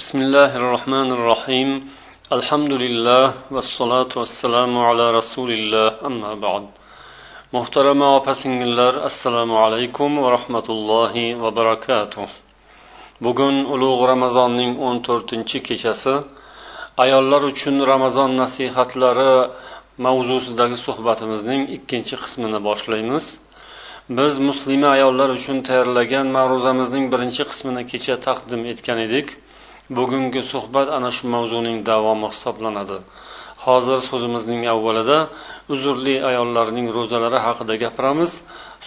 [0.00, 1.70] بسم الله الرحمن الرحيم
[2.36, 3.24] الحمد لله
[3.54, 6.64] والصلاة والسلام على رسول الله أما بعد
[7.52, 12.28] muhtarama opa singillar assalomu alaykum va rahmatullohi va barakatuh
[13.24, 16.14] bugun ulug' ramazonning o'n to'rtinchi kechasi
[17.04, 19.32] ayollar uchun ramazon nasihatlari
[20.06, 23.24] mavzusidagi suhbatimizning ikkinchi qismini boshlaymiz
[24.18, 29.28] biz muslima ayollar uchun tayyorlagan ma'ruzamizning birinchi qismini kecha taqdim etgan edik
[29.97, 32.97] Bugungi suhbat ana shu mavzuning davomi hisoblanadi.
[33.65, 35.19] Hozir so'zimizning avvalida
[35.73, 38.31] uzrli ayollarning ro'zalari haqida gapiramiz.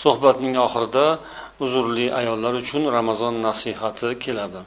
[0.02, 1.06] Suhbatning oxirida
[1.64, 4.60] uzrli ayollar uchun ramazon nasihati keladi.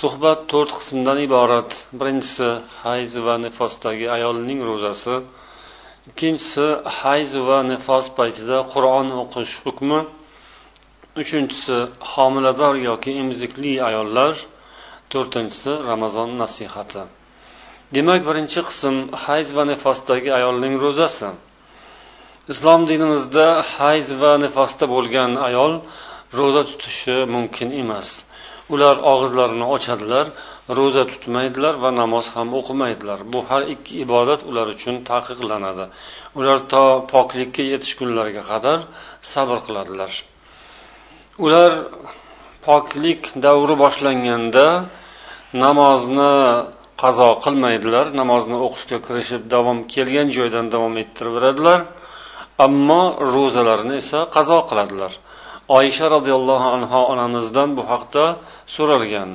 [0.00, 1.70] Suhbat to'rt qismdan iborat.
[1.98, 2.48] Birinchisi
[2.84, 5.16] hayz va nifosdagi ayolning ro'zasi.
[6.10, 6.66] Ikkinchisi
[7.00, 10.00] hayz va nifos paytida qur'on o'qish hukmi.
[11.22, 11.76] Uchinchisi
[12.12, 14.34] homilador yoki emizikli ayollar.
[15.12, 17.02] To'rtinchisi ramazon nasihati.
[17.94, 21.28] Demak birinchi qism hayz va nifosdagi ayolning ro'zasi.
[22.52, 25.72] Islom dinimizda hayz va nifosda bo'lgan ayol
[26.38, 28.08] ro'za tutishi mumkin emas.
[28.74, 30.26] Ular og'izlarini ochadilar
[30.78, 33.18] ro'za tutmaydilar va namoz ham o'qimaydilar.
[33.32, 35.86] Bu har ikki ibodat ular uchun taqiqlanadi.
[36.38, 38.78] Ular to poklikka yetishgunlariga qadar
[39.32, 40.12] sabr qiladilar.
[41.44, 41.70] Ular
[42.66, 44.66] poklik davri boshlanganda
[45.64, 46.32] namozni
[47.02, 51.80] qazo qilmaydilar namozni o'qishga kirishib davom kelgan joydan davom ettiraveradilar
[52.66, 53.02] ammo
[53.34, 55.12] ro'zalarini esa qazo qiladilar.
[55.78, 58.24] Oysha roziyallohu anhu onamizdan bu haqda
[58.74, 59.30] so'ralgan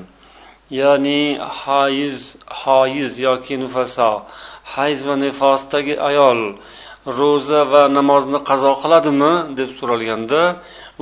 [0.81, 1.21] ya'ni
[1.61, 2.17] hayiz
[2.61, 4.11] hoyiz yoki nufaso
[4.73, 6.39] hayz va nifosdagi ayol
[7.19, 10.41] ro'za va namozni qazo qiladimi deb so'ralganda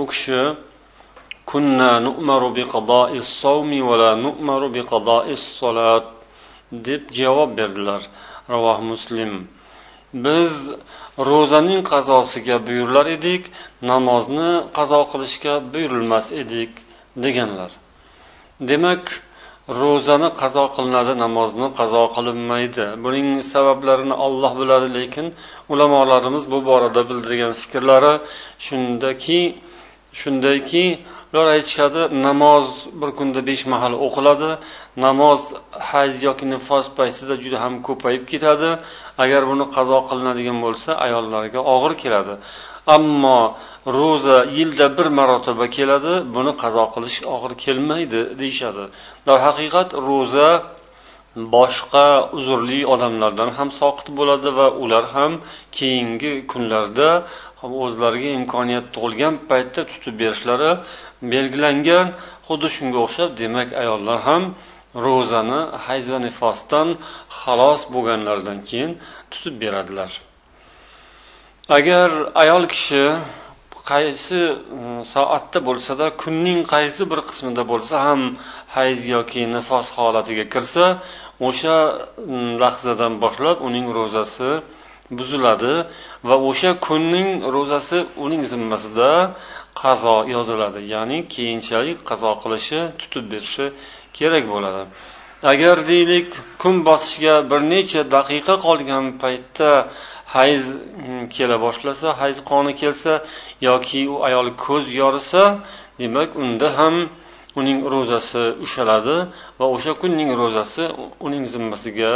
[0.02, 0.42] u kishi
[1.52, 6.06] kunna nu'maru biqadoi savmi va la nu'maru biqadoi solat
[6.88, 8.02] deb javob berdilar.
[8.54, 9.32] Ravoh muslim.
[10.26, 10.54] Biz
[11.30, 13.44] ro'zaning qazosiga buyurilar edik
[13.92, 16.72] namozni qazo qilishga buyurilmas edik
[17.24, 17.72] deganlar.
[18.70, 19.04] Demak
[19.80, 22.86] ro'zani qazo qilinadi namozni qazo qilinmaydi.
[23.04, 25.26] Buning sabablarini olloh biladi lekin
[25.74, 28.14] ulamolarimiz bu borada bildirgan fikrlari
[28.66, 29.40] shundaki
[30.22, 30.84] shundayki
[31.32, 32.66] ular aytishadi namoz
[33.02, 34.52] bir kunda besh mahal o'qiladi
[35.06, 35.42] namoz
[35.92, 38.70] hayz yoki nifos paytida juda ham ko'payib ketadi.
[39.24, 42.34] Agar buni qazo qilinadigan bo'lsa ayollarga og'ir keladi.
[42.96, 43.42] Ammo
[43.98, 48.84] ro'za yilda bir marotaba keladi buni qazo qilish og'ir kelmaydi deyishadi.
[49.28, 50.50] Darhaqiqat ro'za
[51.56, 55.32] boshqa uzrli odamlardan ham soqit bo'ladi va ular ham
[55.78, 57.10] keyingi kunlarda
[57.84, 60.72] o'zlariga imkoniyat tug'ilgan paytda tutib berishlari
[61.34, 62.08] belgilangan.
[62.48, 64.44] Xuddi shunga o'xshab demak ayollar ham
[65.06, 66.88] ro'zani hayz va nifosdan
[67.40, 68.92] xalos bo'lganlaridan keyin
[69.32, 70.12] tutib beradilar.
[71.78, 72.10] Agar
[72.44, 73.04] ayol kishi
[73.92, 74.56] qaysi e,
[75.14, 78.22] soatda bo'lsada kunning qaysi bir qismida bo'lsa ham
[78.76, 80.86] hayz yoki nifos holatiga kirsa
[81.48, 81.78] o'sha
[82.34, 84.50] e, lahzadan boshlab uning ro'zasi
[85.18, 85.74] buziladi
[86.30, 89.10] va o'sha kunning ro'zasi uning zimmasida
[89.82, 93.66] qazo yoziladi ya'ni keyinchalik qazo qilishi tutib berishi
[94.18, 94.84] kerak bo'ladi.
[95.52, 96.30] Agar deylik
[96.62, 99.72] kun bosishga bir necha daqiqa qolgan paytda
[100.36, 103.14] hayz mm, kela boshlasa hayz qoni kelsa
[103.68, 105.44] yoki u ayol ko'z yorisa
[106.00, 106.96] demak unda ham
[107.60, 109.18] uning ro'zasi ushaladi
[109.60, 110.84] va o'sha kunning ro'zasi
[111.26, 112.14] uning zimmasiga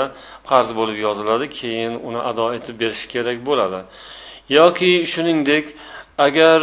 [0.50, 3.80] qarz bo'lib yoziladi keyin uni ado etib berish kerak bo'ladi.
[4.58, 5.66] Yoki shuningdek
[6.28, 6.62] agar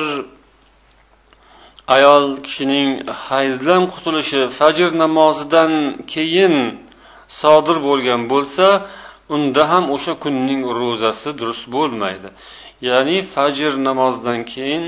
[1.96, 2.88] ayol kishining
[3.26, 5.72] hayzdan qutulishi fajr namozidan
[6.12, 6.54] keyin
[7.40, 8.66] sodir bo'lgan bo'lsa
[9.34, 12.28] unda ham o'sha kunning ro'zasi durust bo'lmaydi.
[12.88, 14.84] Ya'ni fajr namozidan keyin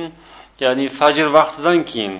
[0.64, 2.14] ya'ni fajr vaqtidan keyin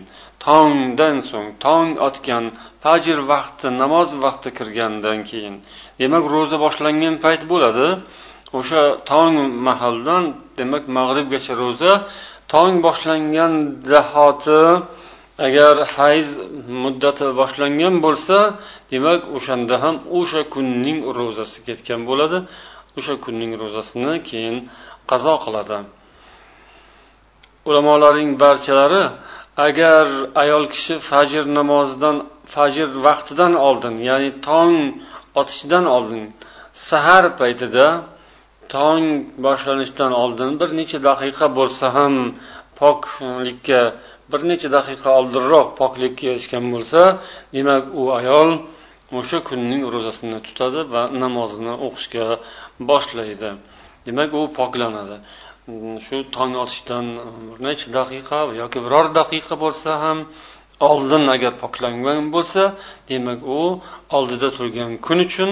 [0.45, 2.45] tongdan so'ng tong otgan
[2.83, 5.55] fajr vaqti namoz vaqti kirgandan keyin.
[6.01, 7.89] Demak ro'za boshlangan payt bo'ladi.
[8.59, 9.35] O'sha tong
[9.67, 10.25] mahaldan
[10.59, 11.93] demak mag'ribgacha ro'za.
[12.53, 13.53] Tong boshlangan
[13.91, 14.63] zahoti
[15.47, 16.29] agar hayz
[16.83, 18.39] muddati boshlangan bo'lsa
[18.93, 22.39] demak o'shanda ham o'sha kunning ro'zasi ketgan bo'ladi.
[22.99, 24.57] O'sha kunning ro'zasini keyin
[25.11, 25.79] qazo qiladi.
[27.69, 29.05] Ulamolarning barchalari
[29.57, 30.07] agar
[30.43, 32.17] ayol kishi fajr namozidan
[32.55, 34.77] fajr vaqtidan oldin ya'ni tong
[35.41, 36.23] otishidan oldin
[36.89, 37.87] sahar paytida
[38.75, 39.05] tong
[39.45, 42.15] boshlanishidan oldin bir necha daqiqa bo'lsa ham
[42.81, 43.83] poklikka
[44.31, 47.01] bir necha daqiqa oldinroq poklikka erishgan bo'lsa
[47.55, 48.51] demak u ayol
[49.19, 52.27] o'sha kunning ro'zasini tutadi va namozini o'qishga
[52.91, 53.51] boshlaydi.
[54.07, 55.17] Demak u poklanadi.
[56.07, 57.07] Shu tong otishdan
[57.49, 60.19] bir necha daqiqa yoki biror daqiqa bo'lsa ham
[60.91, 62.63] oldin agar poklangan bo'lsa
[63.11, 63.61] demak u
[64.17, 65.51] oldida turgan kun uchun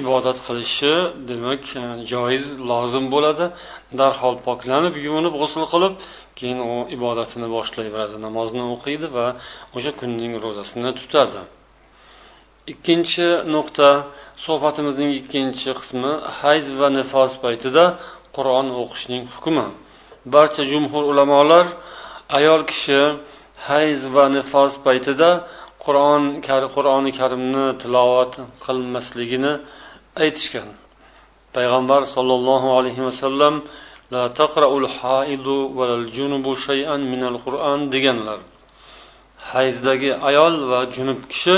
[0.00, 0.92] ibodat qilishi
[1.30, 3.46] demak e, joiz lozim bo'ladi.
[4.00, 5.94] Darhol poklanib yuvinib g'usul qilib
[6.38, 9.26] keyin u ibodatini boshlayveradi namozni o'qiydi va
[9.76, 11.40] o'sha kunning ro'zasini tutadi.
[12.72, 13.88] Ikkinchi nuqta
[14.44, 17.84] suhbatimizning ikkinchi qismi hayz va nifos paytida
[18.36, 19.66] qur'on o'qishning hukmi.
[20.34, 21.66] Barcha jumhur ulamolar
[22.38, 23.00] ayol kishi
[23.68, 25.30] hayz va nifos paytida
[25.84, 26.22] qur'on
[26.76, 28.32] qur'oni karimni tilovat
[28.64, 29.52] qilmasligini
[30.22, 30.68] aytishgan.
[31.56, 33.54] Payg'ambar sollallohu alayhi vasallam
[34.14, 38.38] la taqraul haidu valal junubu shay'an minal qur'an deganlar.
[39.52, 41.56] Hayzdagi ayol va junub kishi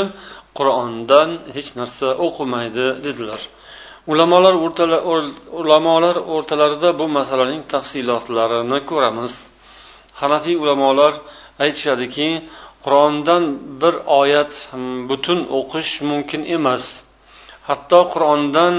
[0.58, 3.40] qur'ondan hech narsa o'qimaydi dedilar.
[4.12, 4.54] Ulamolar
[5.60, 9.32] ulamolar o'rtalarida bu masalaning tafsilotlarini ko'ramiz.
[10.20, 11.12] Hanafiy ulamolar
[11.64, 12.28] aytishadiki
[12.84, 13.42] qur'ondan
[13.82, 16.84] bir oyat hmm, butun o'qish mumkin emas.
[17.68, 18.74] Hatto qur'ondan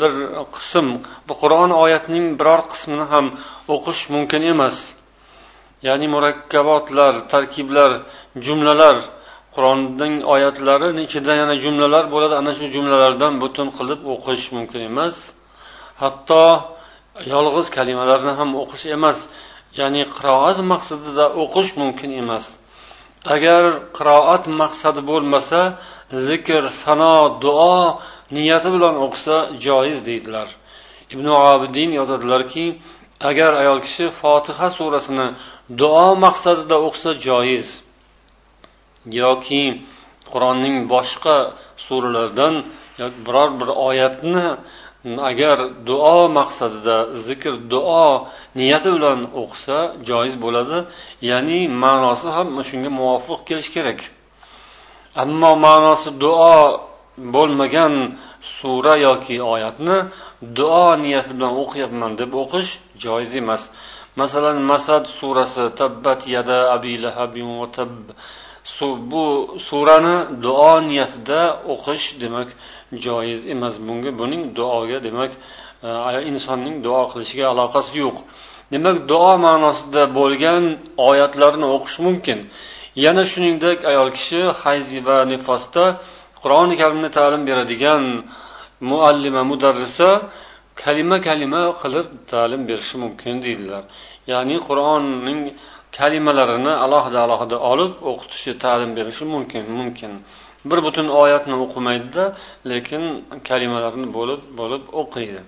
[0.00, 0.12] bir
[0.56, 0.86] qism
[1.28, 3.26] bu qur'on oyatining biror qismini ham
[3.74, 4.76] o'qish mumkin emas.
[5.86, 7.90] Ya'ni murakkabotlar tarkiblar
[8.46, 8.96] jumlalar
[9.54, 12.34] qur'onning oyatlarini ichida yana jumlalar bo'ladi.
[12.40, 15.16] Ana shu jumlalardan butun qilib o'qish mumkin emas.
[16.02, 16.46] Hatto
[17.32, 19.18] yolg'iz kalimalarni ham o'qish emas.
[19.78, 22.44] Ya'ni qiroat maqsadida o'qish mumkin emas.
[23.34, 23.62] Agar
[23.96, 25.60] qiroat maqsadi bo'lmasa
[26.28, 27.80] zikr sano duo
[28.36, 29.36] niyati bilan o'qisa
[29.66, 30.48] joiz deydilar.
[31.14, 32.66] Ibn abidin yozadilarki
[33.30, 35.26] agar ayol kishi fotiha surasini
[35.80, 37.66] duo maqsadida o'qisa joiz.
[39.22, 39.62] Yoki
[40.30, 41.36] qur'onning boshqa
[41.84, 42.54] suralaridan
[43.00, 44.46] yoki biror bir oyatni
[45.30, 45.58] agar
[45.88, 48.08] duo maqsadida zikr duo
[48.58, 50.78] niyati bilan o'qisa joiz bo'ladi
[51.30, 54.00] ya'ni ma'nosi ham shunga muvofiq kelishi kerak.
[55.22, 56.56] Ammo ma'nosi duo
[57.34, 57.94] bo'lmagan
[58.56, 59.96] sura yoki oyatni
[60.58, 62.70] duo niyati bilan o'qiyapman deb o'qish
[63.04, 63.62] joiz emas.
[64.20, 67.92] Masalan masad surasi tabbat yada abi lahabin va tab
[69.12, 69.24] bu
[69.68, 71.40] surani duo niyatida
[71.74, 72.48] o'qish demak
[73.04, 73.74] joiz emas.
[73.86, 75.32] Bunga buning duoga demak
[75.88, 75.88] e,
[76.30, 78.16] insonning duo qilishiga aloqasi yo'q.
[78.72, 80.62] Demak duo ma'nosida bo'lgan
[81.08, 82.38] oyatlarni o'qish mumkin.
[83.04, 85.84] Yana shuningdek ayol kishi hayzi va nifosda
[86.42, 88.02] qur'oni karimni ta'lim beradigan
[88.90, 90.10] muallima mudarrisa
[90.82, 93.84] kalima kalima qilib ta'lim berishi mumkin deydilar.
[94.32, 95.40] Ya'ni qur'onning
[95.98, 100.12] kalimalarini alohida alohida olib o'qitishi ta'lim berishi mumkin mumkin.
[100.70, 102.24] Bir butun oyatni o'qimaydida
[102.70, 103.02] lekin
[103.48, 105.40] kalimalarni bo'lib bo'lib o'qiydi.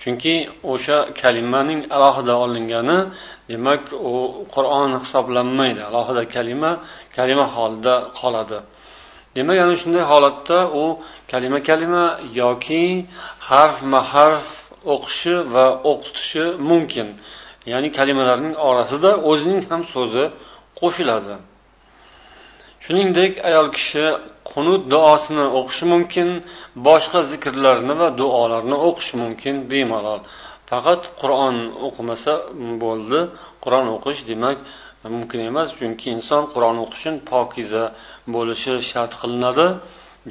[0.00, 0.34] Chunki
[0.72, 2.98] o'sha kalimaning alohida olingani
[3.50, 4.14] demak u
[4.54, 5.80] qur'on hisoblanmaydi.
[5.90, 6.70] Alohida kalima
[7.16, 8.58] kalima holida qoladi.
[9.36, 10.84] Demak ana shunday holatda u
[11.32, 12.04] kalima kalima
[12.42, 12.84] yoki
[13.48, 14.46] harfma harf
[14.94, 17.08] o'qishi va o'qitishi mumkin.
[17.72, 20.24] Ya'ni kalimalarning orasida o'zining ham so'zi
[20.80, 21.34] qo'shiladi.
[22.84, 24.04] Shuningdek ayol kishi
[24.50, 26.28] qunut duosini o'qishi mumkin
[26.88, 30.20] boshqa zikrlarni va duolarni o'qishi mumkin bemalol.
[30.70, 31.56] Faqat qur'on
[31.86, 32.32] o'qimasa
[32.84, 33.20] bo'ldi
[33.64, 34.58] qur'on o'qish demak
[35.14, 37.84] mumkin emas chunki inson qur'on o'qishin pokiza
[38.34, 39.66] bo'lishi shart qilinadi.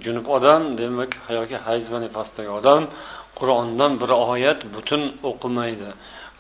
[0.04, 2.82] Junub odam demak yoki hayz va nifosdagi odam
[3.40, 5.90] qur'ondan bir oyat butun o'qimaydi.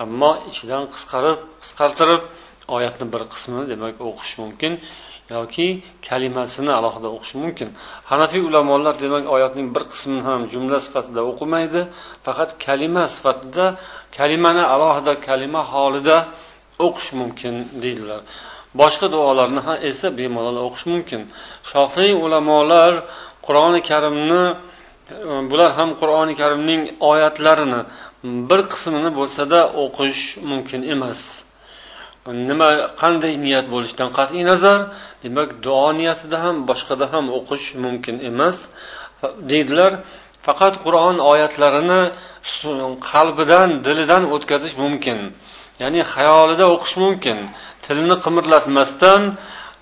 [0.04, 2.22] Ammo ichidan qisqarib qisqartirib
[2.76, 4.74] oyatni bir qismini demak o'qish mumkin
[5.36, 5.68] yoki
[6.08, 7.70] kalimasini alohida o'qish mumkin.
[8.12, 11.82] Hanafiy ulamolar demak oyatning bir qismini ham jumla sifatida o'qimaydi
[12.26, 13.66] faqat kalima sifatida
[14.18, 16.18] kalimani alohida kalima holida
[16.86, 18.22] o'qish mumkin deydilar.
[18.82, 21.22] Boshqa duolarni ham esa bemalol o'qish mumkin.
[21.72, 22.94] Shofiy ulamolar
[23.46, 24.44] qur'oni karimni
[25.52, 27.82] bular ham qur'oni karimning oyatlarini
[28.50, 31.22] bir qismini bo'lsada o'qish mumkin emas.
[32.50, 32.70] Nima
[33.02, 34.80] qanday niyat bo'lishidan qat'iy nazar
[35.24, 38.58] demak duo niyatida ham boshqada ham o'qish mumkin emas.
[39.52, 39.92] Deydilar
[40.46, 42.02] faqat qur'on oyatlarini
[43.12, 45.20] qalbidan dilidan o'tkazish mumkin.
[45.82, 47.38] Ya'ni xayolida o'qish mumkin.
[47.86, 49.22] Tilni qimirlatmasdan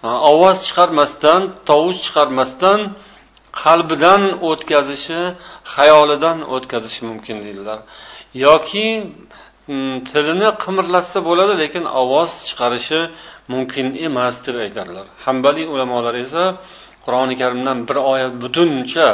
[0.07, 2.79] e, ovoz chiqarmasdan tovush chiqarmasdan
[3.63, 5.21] qalbidan o'tkazishi
[5.75, 7.79] xayolidan o'tkazishi mumkin deydilar.
[8.46, 8.88] Yoki
[9.68, 13.00] mm, tilini qimirlatsa bo'ladi lekin ovoz chiqarishi
[13.54, 15.06] mumkin emas deb aytadilar.
[15.25, 16.44] Hambaliy ulamolar esa
[17.06, 19.08] qur'oni karimdan bir oyat butuncha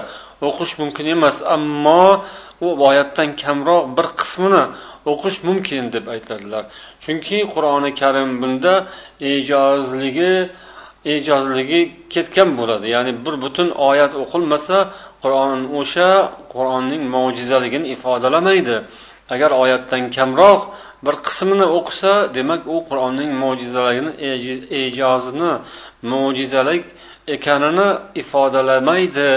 [0.48, 2.06] o'qish mumkin emas ammo
[2.66, 4.64] u oyatdan kamroq bir qismini
[5.12, 6.64] o'qish mumkin deb aytadilar.
[7.04, 8.74] Chunki qur'oni karim bunda
[9.34, 10.34] ijozligi
[11.16, 11.82] ijozligi
[12.14, 12.86] ketgan bo'ladi.
[12.96, 14.78] Ya'ni bir butun oyat o'qilmasa
[15.24, 16.10] qur'on o'sha
[16.54, 18.76] qur'onning mo'jizaligini ifodalamaydi
[19.34, 20.62] agar oyatdan kamroq
[21.06, 24.12] bir qismini o'qisa demak u qur'onning mo'jizalarini
[24.88, 25.52] ijozini
[26.12, 26.86] mo'jizalik
[27.36, 27.90] ekanini
[28.22, 29.30] ifodalamaydi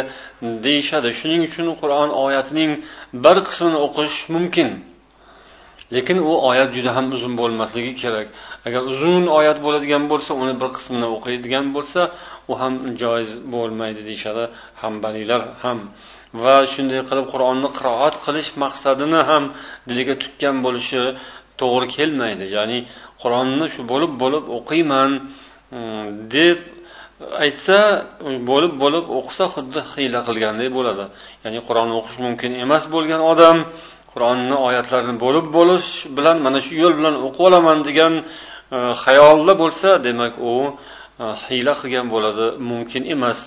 [0.66, 1.08] deyishadi.
[1.18, 2.70] Shuning uchun qur'on oyatining
[3.24, 4.68] bir qismini o'qish mumkin.
[5.94, 8.26] Lekin u oyat juda ham uzun bo'lmasligi kerak.
[8.66, 12.00] Agar uzun oyat bo'ladigan bo'lsa uni bir qismini o'qiydigan bo'lsa
[12.50, 14.44] u ham joiz bo'lmaydi deyishadi
[14.82, 15.78] hambaliylar ham.
[16.40, 19.44] Va shunday qilib qur'onni qiroat qilish maqsadini ham
[19.88, 21.02] diliga tutgan bo'lishi
[21.60, 22.44] to'g'ri kelmaydi.
[22.56, 22.78] Ya'ni
[23.22, 25.10] qur'onni shu bo'lib bo'lib o'qiyman
[25.76, 26.58] mm, deb
[27.44, 27.78] aytsa
[28.50, 31.04] bo'lib bo'lib o'qisa xuddi hiyla qilgandek bo'ladi.
[31.44, 33.58] Ya'ni qur'onni o'qish mumkin emas bo'lgan odam
[34.12, 38.24] qur'onni oyatlarini bo'lib bo'lish bilan mana shu yo'l bilan o'qib olaman degan e,
[39.04, 43.38] xayolda bo'lsa demak u e, hiyla qilgan bo'ladi mumkin emas.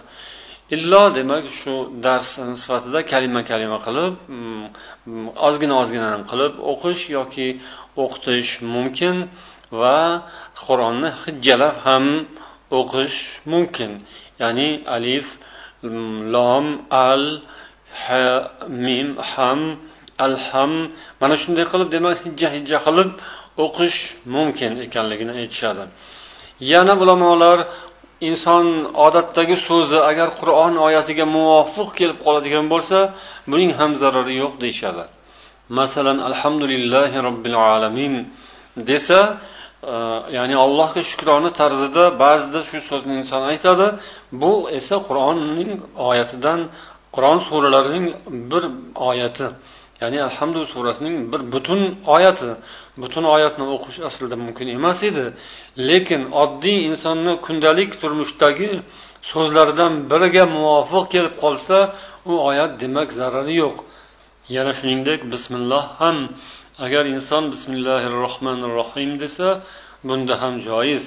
[0.76, 1.74] Illo demak shu
[2.06, 2.30] dars
[2.62, 4.66] sifatida kalima kalima qilib mm,
[5.06, 7.48] mm, ozgina ozgina qilib o'qish yoki
[8.04, 9.16] o'qitish mumkin
[9.82, 10.00] va
[10.66, 12.06] qur'onni hijjalab ham
[12.80, 13.18] o'qish
[13.52, 13.92] mumkin.
[14.42, 15.28] Ya'ni alif
[15.84, 16.66] mm, lom
[17.10, 17.24] al
[18.04, 18.24] ha
[18.86, 19.62] mim ham
[20.26, 20.74] alham.
[21.22, 23.10] Mana shunday qilib demak hijja hijja qilib
[23.66, 24.00] o'qish
[24.36, 25.84] mumkin ekanligini aytishadi.
[26.72, 27.60] Yana ulamolar
[28.30, 28.66] inson
[29.08, 32.98] odatdagi so'zi agar qur'on oyatiga muvofiq kelib qoladigan bo'lsa
[33.52, 35.04] buning ham zarari yo'q deyishadi.
[35.80, 38.14] Masalan alhamdulillahi robbil alamin
[38.90, 39.20] desa
[39.94, 39.96] e,
[40.38, 43.88] ya'ni allohga shukrona tarzida ba'zida shu so'zni inson aytadi.
[44.42, 45.72] Bu esa qur'onning
[46.10, 46.60] oyatidan
[47.16, 48.06] qur'on suralarining
[48.52, 48.64] bir
[49.10, 49.48] oyati.
[50.02, 51.82] Ya'ni alhamdu surasining bir butun
[52.16, 52.50] oyati
[53.02, 55.26] butun oyatni o'qish aslida mumkin emas edi.
[55.90, 58.70] Lekin oddiy insonni kundalik turmushdagi
[59.32, 61.78] so'zlaridan biriga muvofiq kelib qolsa
[62.32, 63.78] u oyat demak zarari yo'q.
[64.56, 66.18] Yana shuningdek bismilloh ham
[66.86, 69.48] agar inson bismillahi rohmanir rohim desa
[70.08, 71.04] bunda ham joiz.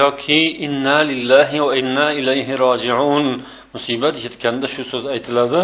[0.00, 3.26] Yoki inna lillahi va inna ilayhi rojiun
[3.74, 5.62] musibat yetganda shu so'z aytiladi.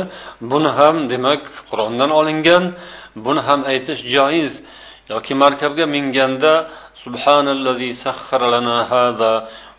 [0.50, 2.64] Buni ham demak qur'ondan olingan
[3.26, 4.52] buni ham aytish joiz.
[5.12, 6.52] Yoki markabga minganda
[7.02, 7.90] subhanallazi
[8.52, 9.32] lana hada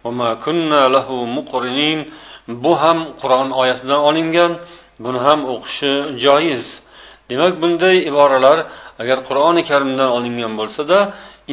[0.03, 1.99] va ma kunna lahu muqrinin.
[2.63, 4.51] Bu ham qur'on oyatidan olingan
[5.03, 5.93] buni ham o'qishi
[6.25, 6.65] joiz.
[7.29, 8.57] Demak bunday iboralar
[9.01, 10.99] agar qur'oni karimdan olingan bo'lsada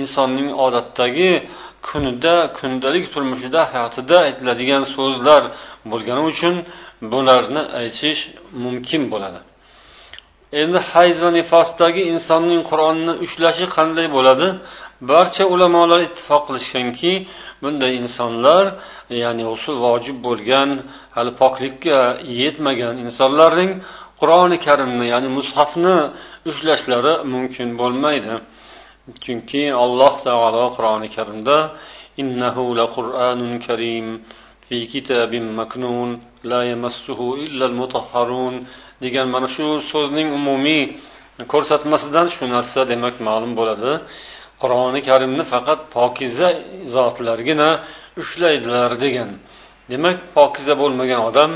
[0.01, 1.31] insonning odatdagi
[1.89, 5.43] kunida kundalik turmushida hayotida aytiladigan so'zlar
[5.91, 6.55] bo'lgani uchun
[7.13, 8.21] bularni aytish
[8.65, 9.41] mumkin bo'ladi.
[10.63, 14.49] Endi hayz va nifosdagi insonning qur'onni ushlashi qanday bo'ladi?
[15.11, 17.13] Barcha ulamolar ittifoq qilishganki
[17.63, 18.65] bunday insonlar
[19.23, 20.69] ya'ni g'usul vojib bo'lgan
[21.17, 21.99] hali poklikka
[22.43, 23.71] yetmagan insonlarning
[24.21, 25.97] qur'oni karimni ya'ni mushafni
[26.51, 28.35] ushlashlari mumkin bo'lmaydi.
[29.25, 31.59] Chunki alloh taolo qur'oni karimda
[32.23, 34.07] innahu la qur'anun karim
[34.67, 36.09] fi kitabin maknun
[36.51, 38.55] la yamassuhu illa mutahharun
[39.03, 40.83] degan mana shu so'zning umumiy
[41.53, 43.93] ko'rsatmasidan shu narsa demak ma'lum bo'ladi.
[44.63, 46.49] Qur'oni karimni faqat pokiza
[46.95, 47.71] zotlargina
[48.23, 49.31] ushlaydilar degan.
[49.93, 51.51] Demak pokiza bo'lmagan odam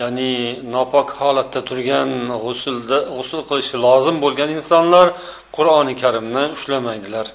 [0.00, 0.30] ya'ni
[0.74, 2.10] nopok holatda turgan
[2.42, 5.06] g'usulda g'usul qilishi lozim bo'lgan insonlar
[5.56, 7.26] qur'oni karimni ushlamaydilar.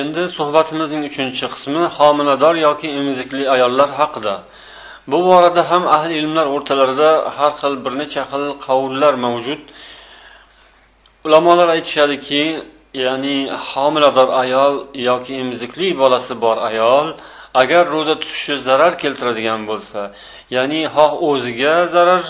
[0.00, 4.34] Endi suhbatimizning uchinchi qismi homilador yoki emizikli ayollar haqida.
[5.10, 9.62] Bu borada ham ahli ilmlar o'rtalarida har xil bir necha xil qavullar mavjud.
[11.26, 12.42] Ulamolar aytishadiki
[13.04, 13.36] ya'ni
[13.68, 14.74] homilador ayol
[15.08, 17.06] yoki emizikli bolasi bor ayol
[17.62, 20.00] agar ro'za tutishi zarar keltiradigan bo'lsa
[20.56, 22.24] ya'ni xoh o'ziga zarar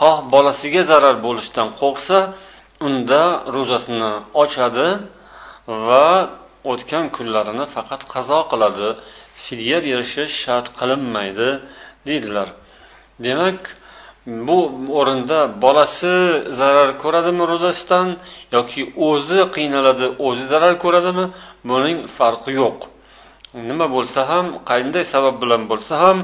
[0.00, 2.18] xoh bolasiga zarar bo'lishidan qo'rqsa
[2.86, 3.22] unda
[3.54, 4.12] ro'zasini
[4.42, 4.88] ochadi
[5.86, 6.06] va
[6.72, 8.88] o'tgan kunlarini faqat qazo qiladi.
[9.44, 11.48] Fidya berishi shart qilinmaydi
[12.08, 12.48] deydilar.
[13.26, 13.60] Demak
[14.48, 14.58] bu
[14.98, 16.14] o'rinda bolasi
[16.60, 18.08] zarar ko'radimi ro'zasidan
[18.56, 21.26] yoki o'zi qiynaladi o'zi zarar ko'radimi
[21.70, 22.78] buning farqi yo'q.
[23.68, 26.18] Nima bo'lsa ham qanday sabab bilan bo'lsa ham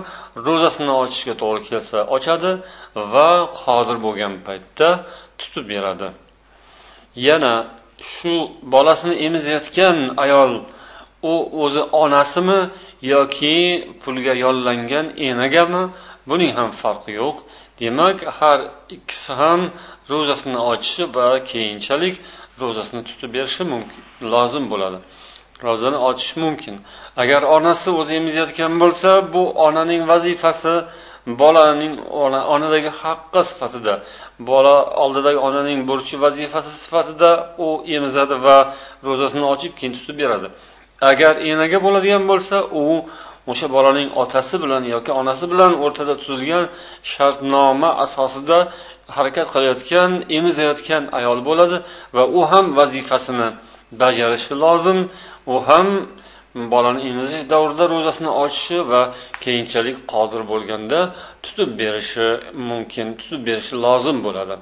[0.46, 2.52] ro'zasini ochishga to'g'ri kelsa ochadi
[3.12, 3.30] va
[3.60, 4.88] qodir bo'lgan paytda
[5.40, 6.08] tutib beradi.
[7.28, 7.54] Yana
[8.12, 8.32] shu
[8.74, 10.52] bolasini emizayotgan ayol
[11.32, 12.60] u o'zi onasimi
[13.14, 13.56] yoki
[14.02, 15.82] pulga yollangan enagami
[16.28, 17.36] buning ham farqi yo'q.
[17.80, 18.58] Demak har
[18.96, 19.60] ikkisi ham
[20.12, 22.14] ro'zasini ochishi va keyinchalik
[22.62, 24.02] ro'zasini tutib berishi mumkin
[24.32, 24.98] lozim bo'ladi.
[25.64, 26.74] Ro'zani ochish mumkin.
[27.22, 30.74] Agar onasi o'zi emizayotgan bo'lsa bu onaning vazifasi
[31.40, 31.94] bolaning
[32.24, 33.94] ona onadagi haqqi sifatida
[34.50, 37.30] bola oldidagi onaning burchi vazifasi sifatida
[37.66, 38.58] u emizadi va
[39.06, 40.48] ro'zasini ochib keyin tutib beradi.
[41.10, 42.84] Agar enaga bo'ladigan bo'lsa u
[43.50, 46.64] o'sha bolaning otasi bilan yoki onasi bilan o'rtada tuzilgan
[47.12, 48.58] shartnoma asosida
[49.16, 51.76] harakat qilayotgan emizayotgan ayol bo'ladi
[52.16, 53.48] va u ham vazifasini
[54.02, 54.98] bajarishi lozim.
[55.53, 55.87] u ham
[56.73, 59.01] bolani emizish davrida ro'zasini ochishi va
[59.43, 60.99] keyinchalik qodir bo'lganda
[61.43, 62.27] tutib berishi
[62.69, 64.55] mumkin tutib berishi lozim bo'ladi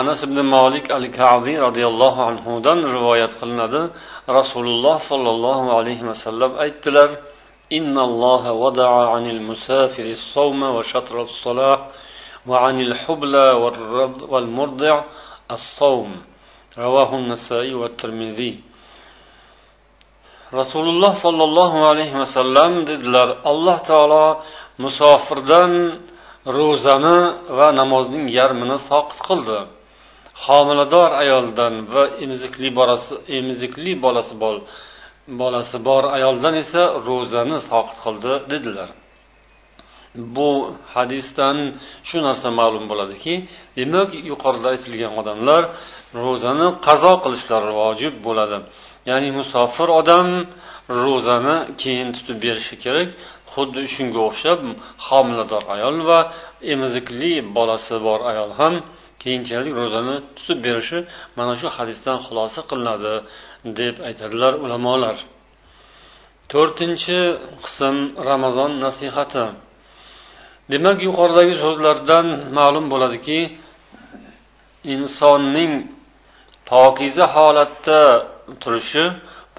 [0.00, 3.82] anas ibn molik al kabiy roziyallohu anhudan rivoyat qilinadi
[4.38, 7.10] rasululloh sollallohu alayhi vasallam aytdilar
[7.78, 11.78] إن الله وضع عن المسافر الصوم وشطر الصلاة
[12.50, 13.46] وعن الحبلى
[14.32, 14.94] والمرضع
[15.50, 16.10] الصوم
[16.78, 18.52] رواه النسائي والترمذي
[20.59, 24.27] rasululloh sollallohu alayhi vasallam dedilar alloh taolo
[24.83, 25.71] musofirdan
[26.57, 27.19] ro'zani
[27.57, 29.59] va namozning yarmini soqit qildi.
[30.45, 34.55] Homilador ayoldan va emizikli bolasi emizikli bolasi bor
[35.41, 38.89] bolasi bor ayoldan esa ro'zani soqit qildi dedilar.
[40.35, 40.49] Bu
[40.95, 41.57] hadisdan
[42.07, 43.33] shu narsa ma'lum bo'ladiki
[43.77, 45.61] demak yuqorida aytilgan odamlar
[46.23, 48.57] ro'zani qazo qilishlari vojib bo'ladi.
[49.09, 50.27] Ya'ni musofir odam
[51.03, 53.09] ro'zani keyin tutib berishi kerak.
[53.53, 54.59] Xuddi shunga o'xshab
[55.07, 56.19] homilador ayol va
[56.73, 58.73] emizikli bolasi bor ayol ham
[59.23, 60.99] keyinchalik ro'zani tutib berishi
[61.37, 63.13] mana shu hadisdan xulosa qilinadi
[63.79, 65.17] deb aytadilar ulamolar.
[66.51, 67.19] To'rtinchi
[67.65, 67.95] qism
[68.29, 69.45] ramazon nasihati.
[70.71, 72.25] Demak yuqoridagi so'zlardan
[72.57, 73.39] ma'lum bo'ladiki
[74.95, 75.71] insonning
[76.71, 78.01] pokiza holatda
[78.61, 79.05] turishi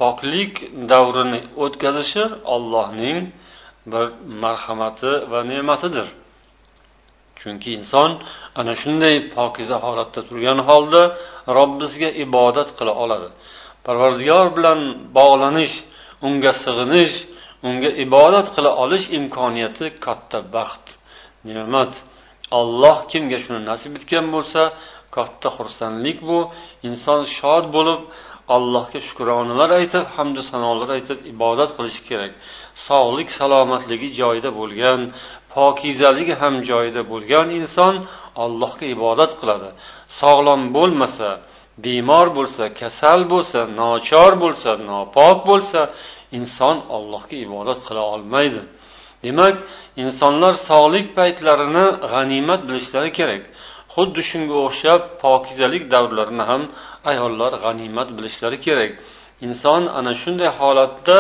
[0.01, 0.53] poklik
[0.93, 3.19] davrini o'tkazishi ollohning
[3.93, 4.07] bir
[4.43, 6.07] marhamati va ne'matidir.
[7.41, 8.11] Chunki inson
[8.61, 11.03] ana shunday pokiza holatda turgan holda
[11.59, 13.29] robbisiga ibodat qila oladi.
[13.87, 14.81] Parvardigor bilan
[15.19, 15.75] bog'lanish
[16.27, 17.15] unga sig'inish
[17.69, 20.87] unga ibodat qila olish imkoniyati katta baxt
[21.49, 21.93] ne'mat.
[22.59, 24.61] Alloh kimga shuni nasib etgan bo'lsa
[25.17, 26.39] katta xursandlik bu.
[26.89, 28.01] Inson shod bo'lib
[28.55, 32.33] allohga shukronalar aytib hamdu sanolar aytib ibodat qilish kerak.
[32.87, 35.01] Sog'lik salomatligi joyida bo'lgan
[35.55, 37.95] pokizaligi ham joyida bo'lgan inson
[38.45, 39.69] allohga ibodat qiladi.
[40.21, 41.29] Sog'lom bo'lmasa
[41.85, 45.81] bemor bo'lsa kasal bo'lsa nochor bo'lsa nopok bo'lsa
[46.39, 48.63] inson allohga ibodat qila olmaydi.
[49.25, 49.57] Demak
[50.03, 53.43] insonlar sog'lik paytlarini g'animat bilishlari kerak.
[53.97, 56.63] Xuddi shunga o'xshab pokizalik davrlarini ham
[57.11, 58.91] ayollar g'animat bilishlari kerak.
[59.47, 61.19] Inson ana shunday holatda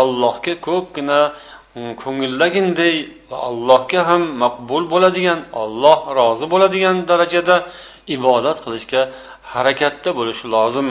[0.00, 2.94] allohga ko'pgina mm, ko'ngillaginday
[3.30, 7.56] va allohga ham maqbul bo'ladigan olloh rozi bo'ladigan darajada
[8.16, 9.02] ibodat qilishga
[9.52, 10.88] harakatda bo'lishi lozim.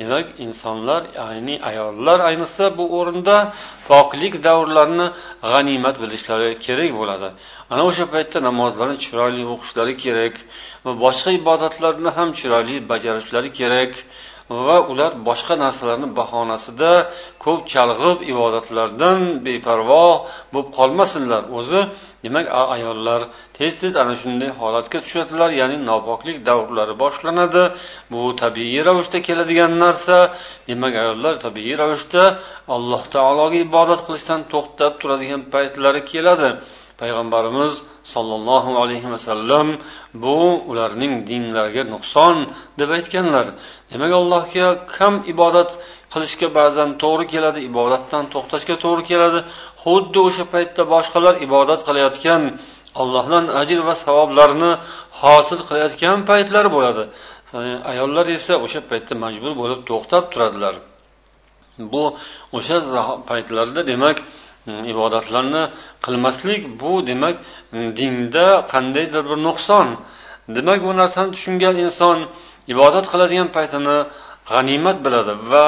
[0.00, 3.36] Demak insonlar ya'ni ayollar ayniqsa bu o'rinda
[3.90, 5.06] poklik davrlarini
[5.50, 7.28] g'animat bilishlari kerak bo'ladi.
[7.72, 10.34] Ana o'sha paytda namozlarni chiroyli o'qishlari kerak
[10.84, 13.92] va boshqa ibodatlarni ham chiroyli bajarishlari kerak
[14.66, 16.90] va ular boshqa narsalarni bahonasida
[17.44, 20.06] ko'p chalg'ib ibodatlardan beparvo
[20.52, 21.42] bo'lib qolmasinlar.
[21.58, 21.80] O'zi
[22.24, 23.20] demak ayollar
[23.58, 27.64] tez tez ana shunday holatga tushadilar ya'ni nopoklik davrlari boshlanadi.
[28.12, 30.18] Bu tabiiy ravishda keladigan narsa.
[30.68, 32.22] Demak ayollar tabiiy ravishda
[32.76, 36.50] alloh taologa ibodat qilishdan to'xtab turadigan paytlari keladi.
[37.02, 37.72] Payg'ambarimiz
[38.14, 39.66] sollallohu alayhi vasallam
[40.24, 40.38] bu
[40.70, 42.36] ularning dinlariga nuqson
[42.80, 43.46] deb aytganlar.
[43.92, 45.70] Demak allohga kam ibodat
[46.12, 49.40] qilishga ba'zan to'g'ri keladi ibodatdan to'xtashga to'g'ri keladi.
[49.82, 52.42] Xuddi o'sha paytda boshqalar ibodat qilayotgan
[53.02, 54.72] allohdan ajr va savoblarni
[55.22, 57.04] hosil qilayotgan paytlar bo'ladi.
[57.92, 60.74] Ayollar esa o'sha paytda majbur bo'lib to'xtab turadilar.
[61.92, 62.04] Bu
[62.56, 62.76] o'sha
[63.30, 64.16] paytlarda demak
[64.92, 65.62] ibodatlarni
[66.04, 67.36] qilmaslik bu demak
[67.76, 69.86] e, dinda qandaydir bir nuqson.
[70.56, 72.18] Demak bu narsani tushungan inson
[72.72, 73.98] ibodat qiladigan paytini
[74.50, 75.66] g'animat biladi va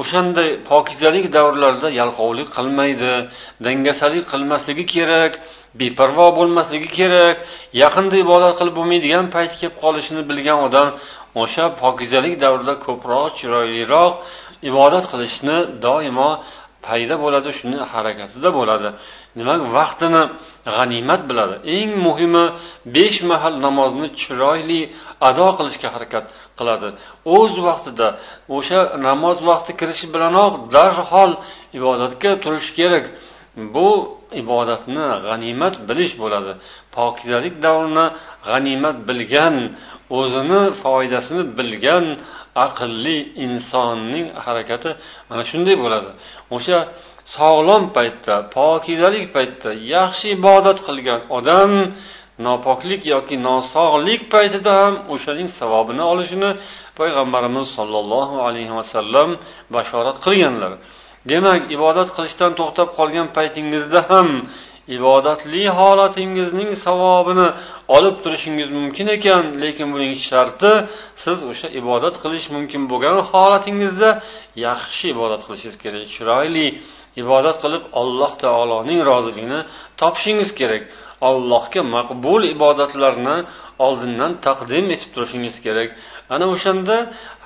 [0.00, 3.12] o'shanday pokizalik davrlarida yalqovlik qilmaydi
[3.66, 5.32] dangasalik qilmasligi kerak
[5.80, 7.36] beparvo bo'lmasligi kerak
[7.82, 10.88] yaqinda ibodat qilib bo'lmaydigan payt kelib qolishini bilgan odam
[11.42, 14.12] o'sha pokizalik davrida ko'proq chiroyliroq
[14.70, 16.30] ibodat qilishni doimo
[16.86, 18.88] payda bo'ladi shuni harakatida bo'ladi.
[19.38, 20.22] Demak vaqtini
[20.74, 21.54] g'animat biladi.
[21.78, 22.44] Eng muhimi
[22.96, 24.80] besh mahal namozni chiroyli
[25.28, 26.26] ado qilishga harakat
[26.58, 26.88] qiladi.
[27.36, 28.08] O'z vaqtida
[28.56, 31.32] o'sha namoz vaqti kirishi bilanoq darhol
[31.78, 33.04] ibodatga turish kerak.
[33.74, 33.88] Bu
[34.42, 36.52] ibodatni g'animat bilish bo'ladi.
[36.96, 38.06] Pokizalik davrini
[38.48, 39.56] g'animat bilgan
[40.18, 42.04] o'zini foydasini bilgan
[42.66, 44.90] aqlli insonning harakati
[45.28, 46.10] mana shunday bo'ladi.
[46.56, 46.78] O'sha
[47.36, 51.72] sog'lom paytda pokizalik paytda yaxshi ibodat qilgan odam
[52.46, 56.50] nopoklik yoki nosog'lik paytida ham o'shaning savobini olishini
[56.98, 59.28] payg'ambarimiz sollallohu alayhi vasallam
[59.74, 60.72] bashorat qilganlar.
[61.30, 64.28] Demak ibodat qilishdan to'xtab qolgan paytingizda ham
[64.96, 67.48] ibodatli holatingizning savobini
[67.96, 69.44] olib turishingiz mumkin ekan.
[69.62, 70.72] Lekin buning sharti
[71.24, 74.10] siz o'sha ibodat qilish mumkin bo'lgan holatingizda
[74.66, 76.04] yaxshi ibodat qilishingiz kerak.
[76.14, 76.66] Chiroyli
[77.22, 79.60] ibodat qilib alloh taoloning roziligini
[80.00, 80.82] topishingiz kerak.
[81.28, 83.36] Allohga maqbul ibodatlarni
[83.86, 85.88] oldindan taqdim etib turishingiz kerak.
[86.34, 86.96] Ana o'shanda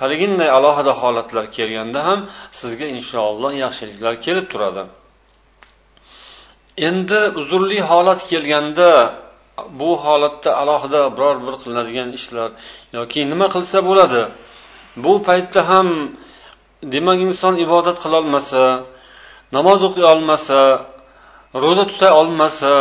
[0.01, 2.19] haliginday alohida holatlar kelganda ham
[2.59, 4.83] sizga inshaalloh yaxshiliklar kelib turadi.
[6.87, 8.89] Endi uzrli holat kelganda
[9.79, 12.49] bu holatda alohida biror bir qilinadigan ishlar
[12.97, 14.21] yoki nima qilsa bo'ladi.
[15.03, 15.87] Bu paytda ham
[16.93, 18.63] demak inson ibodat qilolmasa
[19.55, 20.59] namoz o'qiy olmasa
[21.63, 22.71] ro'za tuta olmasa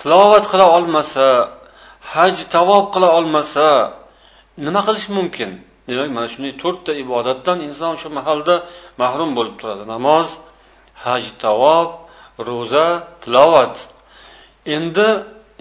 [0.00, 1.26] tilovat qila olmasa
[2.12, 3.68] haj tavob qila olmasa
[4.66, 5.50] nima qilish mumkin?
[5.88, 8.54] Demak mana shunday to'rtta ibodatdan inson shu mahalda
[9.02, 9.84] mahrum bo'lib turadi.
[9.94, 10.28] Namoz
[11.04, 11.88] haj tavob
[12.48, 12.86] ro'za
[13.22, 13.74] tilovat.
[14.76, 15.08] Endi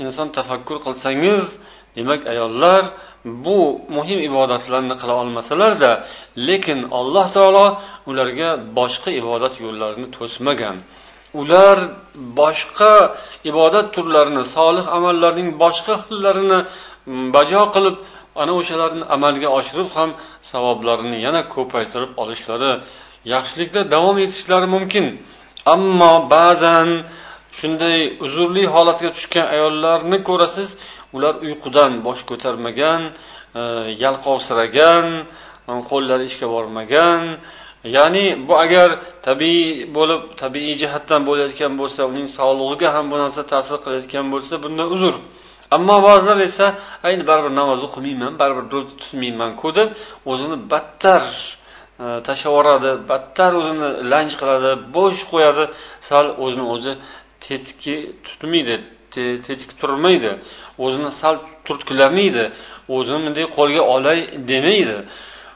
[0.03, 1.43] inson tafakkur qilsangiz
[1.97, 2.83] demak ayollar
[3.45, 3.59] bu
[3.97, 5.91] muhim ibodatlarni qila olmasalarda
[6.47, 7.65] lekin alloh taolo
[8.09, 10.77] ularga boshqa ibodat yo'llarini to'smagan.
[11.41, 11.77] Ular
[12.39, 12.93] boshqa
[13.49, 17.97] ibodat turlarini solih amallarning boshqa xillarini mm, bajo qilib
[18.41, 20.09] ana o'shalarni amalga oshirib ham
[20.51, 22.71] savoblarini yana ko'paytirib olishlari
[23.33, 25.05] yaxshilikda davom etishlari mumkin.
[25.73, 26.89] Ammo ba'zan
[27.59, 30.69] shunday uzrli holatga tushgan ayollarni ko'rasiz
[31.15, 33.01] ular uyqudan bosh ko'tarmagan
[33.59, 33.61] e,
[34.03, 35.05] yalqovsiragan
[35.69, 37.21] e, qo'llari ishga bormagan
[37.83, 38.89] ya'ni bu agar
[39.27, 44.83] tabiiy bo'lib tabiiy jihatdan bo'layotgan bo'lsa uning sog'lig'iga ham bu narsa ta'sir qilayotgan bo'lsa bunda
[44.95, 45.15] uzr.
[45.75, 46.65] Ammo ba'zilar esa
[47.07, 49.89] ayni baribir namoz o'qimayman baribir ro'za tutmaymanku deb
[50.31, 51.23] o'zini battar
[52.03, 55.63] e, tashlab yuboradi battar o'zini lanj qiladi bo'sh qo'yadi
[56.09, 56.93] sal o'zini o'zi
[57.45, 58.75] tetki tutmaydi
[59.45, 60.31] tetik turmaydi
[60.85, 61.35] o'zini sal
[61.67, 62.45] turtkilamaydi
[62.95, 64.19] o'zini bunday qo'lga olay
[64.51, 64.97] demaydi.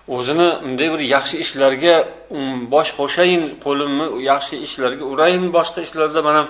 [0.08, 1.96] O'zini bunday bir yaxshi ishlarga
[2.36, 6.42] um, bosh qo'shayin qo'limni yaxshi ishlarga urayin boshqa ishlarda mana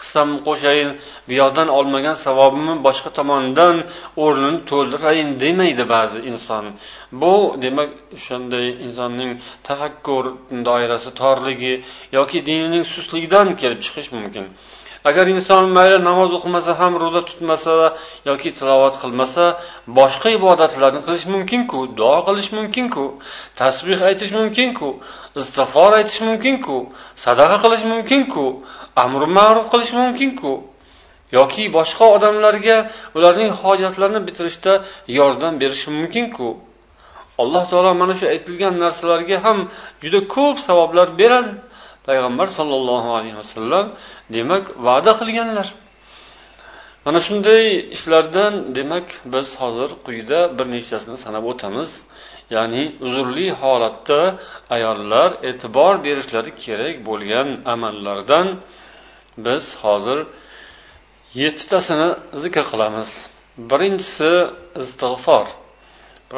[0.00, 0.90] hissamni qo'shayin
[1.28, 3.76] bu yoqdan olmagan savobimni boshqa tomondan
[4.24, 6.64] o'rnini to'ldirayin demaydi ba'zi inson.
[7.20, 9.30] Bu demak o'shanday insonning
[9.68, 10.24] tafakkur
[10.68, 11.74] doirasi torligi
[12.18, 14.46] yoki dinining sustligidan kelib chiqishi mumkin.
[15.08, 17.74] Agar inson mayli namoz o'qimasa ham ro'za tutmasa
[18.28, 19.44] yoki tilovat qilmasa
[19.98, 23.04] boshqa ibodatlarni qilish mumkinku duo qilish mumkinku
[23.60, 24.88] tasbih aytish mumkinku
[25.40, 26.76] istig'for aytish mumkinku
[27.24, 28.44] sadaqa qilish mumkinku
[29.04, 30.52] amri ma'ruf qilish mumkinku
[31.38, 32.76] yoki boshqa odamlarga
[33.16, 34.72] ularning hojatlarini bitirishda
[35.18, 36.48] yordam berishi mumkinku.
[37.42, 39.58] Alloh taolo mana shu aytilgan narsalarga ham
[40.02, 41.52] juda ko'p savoblar beradi.
[42.06, 43.84] Payg'ambar sollallohu alayhi vasallam
[44.36, 45.68] demak va'da qilganlar.
[47.04, 47.64] Mana shunday
[47.96, 51.90] ishlardan demak biz hozir quyida bir nechtasini sanab o'tamiz.
[52.54, 54.20] Ya'ni uzrli holatda
[54.76, 58.46] ayollar e'tibor berishlari kerak bo'lgan amallardan
[59.46, 60.18] biz hozir
[61.42, 62.08] yettitasini
[62.42, 63.10] zikr qilamiz.
[63.70, 64.32] Birinchisi
[64.82, 65.46] istig'for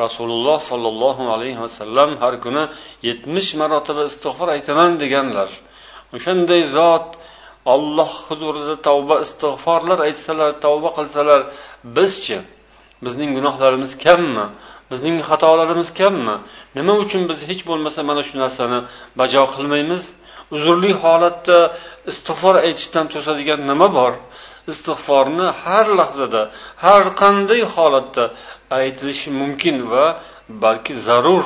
[0.03, 2.65] rasululloh sollallohu alayhi vasallam har kuni
[3.09, 5.51] yetmish marotaba istig'for aytaman deganlar.
[6.17, 7.09] O'shanday zot
[7.75, 11.41] olloh huzurida tavba istig'forlar aytsalar tavba qilsalar
[11.97, 12.39] bizchi
[13.05, 14.47] bizning gunohlarimiz kammi?
[14.91, 16.37] Bizning xatolarimiz kammi?
[16.79, 18.79] Nima uchun biz hech bo'lmasa mana shu narsani
[19.21, 20.03] bajo qilmaymiz?
[20.55, 21.59] Uzrli holatda
[22.11, 24.13] istig'for aytishdan to'sadigan nima bor?
[24.71, 26.43] Istig'forni har lahzada
[26.85, 28.25] har qanday holatda
[28.79, 30.05] aytilishi mumkin va
[30.63, 31.45] balki zarur.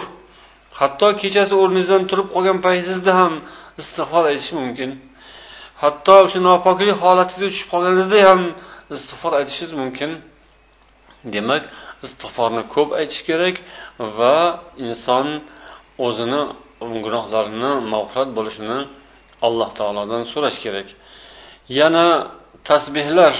[0.78, 3.32] Hatto kechasi o'rningizdan turib qolgan paytingizda ham
[3.80, 4.90] istig'for aytish mumkin.
[5.82, 8.40] Hatto o'sha nopoklik holatingizga tushib qolganingizda ham
[8.96, 10.10] istig'for aytishingiz mumkin.
[11.34, 11.64] Demak
[12.06, 13.56] istig'forni ko'p aytish kerak
[14.18, 14.36] va
[14.86, 15.26] inson
[16.06, 16.42] o'zini
[17.04, 18.78] gunohlarini mag'firat bo'lishini
[19.46, 20.88] alloh taolodan so'rash kerak.
[21.78, 22.06] Yana
[22.68, 23.34] tasbehlar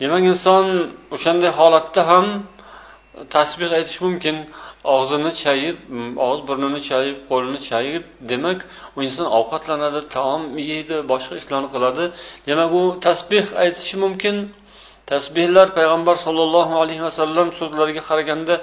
[0.00, 0.66] demak inson
[1.14, 2.26] o'shanday holatda ham
[3.36, 4.36] tasbeh aytish mumkin.
[4.96, 5.76] Og'zini chayib
[6.24, 8.58] og'iz burnini chayib qo'lini chayib demak
[8.96, 12.04] u inson ovqatlanadi taom yeydi boshqa ishlarni qiladi.
[12.48, 14.36] Demak u tasbeh aytishi mumkin.
[15.12, 18.54] Tasbehlar payg'ambar sollallohu alayhi vasallam so'zlariga qaraganda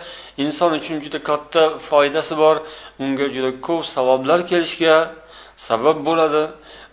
[0.43, 2.55] inson uchun juda katta foydasi bor.
[3.03, 4.95] Unga juda ko'p savoblar kelishiga
[5.67, 6.43] sabab bo'ladi.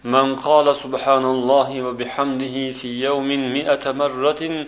[0.04, 4.66] من قال سبحان الله وبحمده في يوم مئة مرة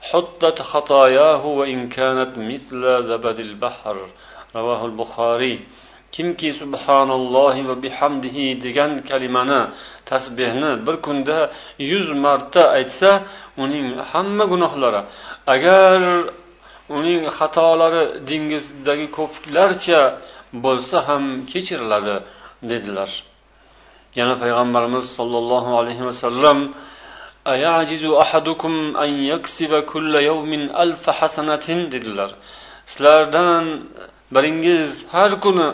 [0.00, 3.96] حطت خطاياه وإن كانت مثل زبد البحر
[4.56, 5.60] رواه البخاري
[6.16, 9.60] kimki subhanallohi va bihamdihi degan kalimani
[10.10, 11.38] tasbehni bir kunda
[11.92, 13.10] yuz marta aytsa
[13.62, 15.00] uning hamma gunohlari
[15.54, 16.00] agar
[16.96, 20.00] uning xatolari dengizdagi ko'piklarcha
[20.64, 22.16] bo'lsa ham kechiriladi
[22.70, 23.10] dedilar
[24.19, 26.59] Yana payg'ambarimiz sollallohu alayhi vasallam
[31.93, 32.29] dedilar.
[32.91, 33.65] Sizlardan
[34.35, 35.67] biringiz har kuni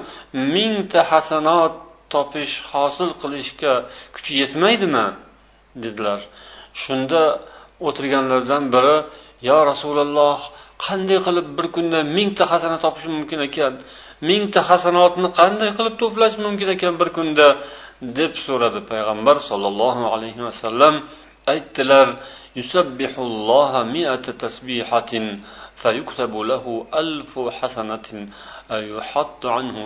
[0.55, 1.73] mingta hasanot
[2.13, 3.73] topish hosil qilishga
[4.15, 5.05] kuchi yetmaydimi?
[5.83, 6.19] dedilar.
[6.81, 7.21] Shunda
[7.87, 8.95] o'tirganlardan biri
[9.49, 10.37] yo rasululloh
[10.85, 13.73] qanday qilib bir kunda mingta hasanat topish mumkin ekan?
[14.29, 17.47] Mingta hasanotni qanday qilib to'plash mumkin ekan bir kunda?
[18.01, 20.95] deb so'radi payg'ambar sollallohu alayhi vasallam
[21.53, 22.07] aytdilar
[22.59, 25.25] yusabbihulloha mi'ata tasbihatin
[26.51, 26.73] lahu
[28.91, 29.81] yuhattu anhu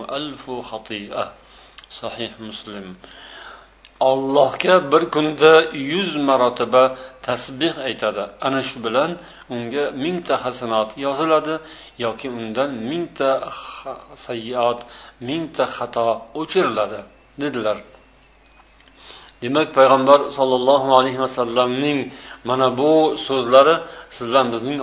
[1.99, 2.85] sahih muslim.
[3.99, 5.53] Ollohga bir kunda
[5.91, 6.83] yuz marotaba
[7.27, 8.23] tasbeh aytadi.
[8.47, 9.11] Ana shu bilan
[9.53, 11.55] unga mingta hasanat yoziladi
[12.05, 13.29] yoki undan mingta
[14.25, 14.79] sayyiat
[15.29, 16.07] mingta xato
[16.41, 16.99] o'chiriladi
[17.41, 17.77] dedilar.
[19.43, 21.99] Demak payg'ambar sollallohu alayhi vasallamning
[22.49, 22.93] mana bu
[23.27, 23.75] so'zlari
[24.17, 24.79] sizlar bizning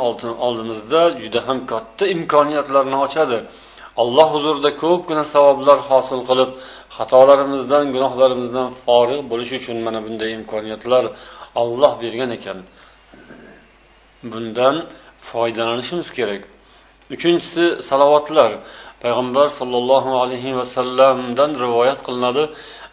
[0.46, 3.38] oldimizda juda ham katta imkoniyatlarni ochadi.
[4.02, 6.50] Alloh huzurida ko'pgina savoblar hosil qilib
[6.96, 11.04] xatolarimizdan gunohlarimizdan forig' bo'lish uchun mana bunday imkoniyatlar
[11.62, 12.58] olloh bergan ekan.
[14.32, 14.76] Bundan
[15.30, 16.42] foydalanishimiz kerak.
[17.14, 18.50] Uchinchisi salovatlar.
[19.02, 22.42] Payg'ambar sollallohu alayhi vasallamdan rivoyat qilinadi.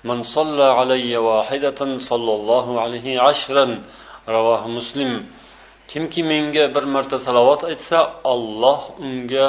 [0.08, 3.66] من صلى علي واحدة صلى الله عليه عشرا
[4.36, 5.12] رواه مسلم
[5.90, 7.98] kimki menga bir marta salovat aytsa
[8.32, 9.48] olloh unga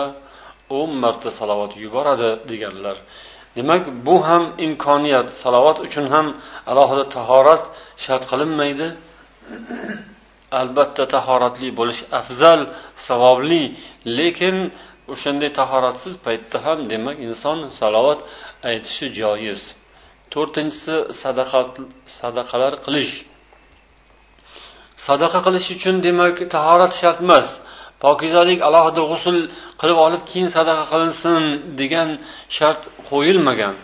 [0.78, 2.98] o'n marta salovat yuboradi deganlar
[3.56, 6.28] demak bu ham imkoniyat salovat uchun ham
[6.72, 7.64] alohida tahorat
[8.04, 8.88] shart qilinmaydi
[10.62, 12.62] albatta tahoratli bo'lish afzal
[13.08, 13.64] savobli
[14.18, 14.56] lekin
[15.14, 18.20] o'shanday tahoratsiz paytda ham demak inson salovat
[18.70, 19.62] aytishi joiz
[20.33, 20.97] To'rtinchisi
[22.21, 23.15] sadaqalar qilish.
[25.07, 27.49] Sadaqa qilish uchun demak tahorat shart emas.
[28.05, 29.39] Pokizalik alohida g'usul
[29.81, 31.43] qilib olib keyin sadaqa qilinsin
[31.81, 32.09] degan
[32.57, 33.75] shart qo'yilmagan.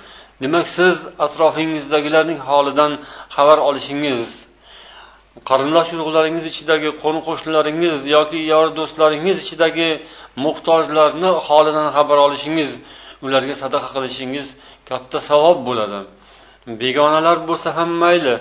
[0.43, 0.95] Demak siz
[1.27, 2.93] atrofingizdagilarning holidan
[3.35, 4.23] xabar olishingiz
[5.49, 9.89] qarindosh urug'laringiz ichidagi qo'ni qo'shnilaringiz yoki yor do'stlaringiz ichidagi
[10.45, 12.71] muhtojlarni holidan xabar olishingiz
[13.27, 14.47] ularga sadaqa qilishingiz
[14.89, 16.01] katta savob bo'ladi.
[16.67, 18.35] Begonalar bo'lsa ham mayli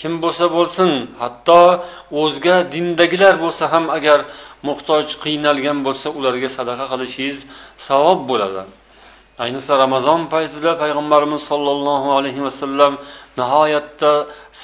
[0.00, 0.90] kim bo'lsa bo'lsin
[1.22, 1.62] hatto
[2.22, 4.18] o'zga dindagilar bo'lsa ham agar
[4.68, 7.38] muhtoj qiynalgan bo'lsa ularga sadaqa qilishingiz
[7.86, 8.62] savob bo'ladi.
[9.44, 12.92] Ayniqsa ramazon paytida payg'ambarimiz sollallohu alayhi vasallam
[13.40, 14.12] nihoyatda